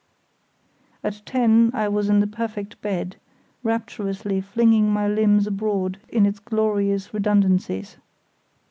At 1.03 1.21
ten 1.27 1.69
I 1.75 1.87
was 1.87 2.09
in 2.09 2.21
the 2.21 2.25
perfect 2.25 2.81
bed, 2.81 3.17
rapturously 3.61 4.41
flinging 4.41 4.89
my 4.91 5.07
limbs 5.07 5.45
abroad 5.45 5.99
in 6.09 6.25
its 6.25 6.39
glorious 6.39 7.13
redundancies. 7.13 7.97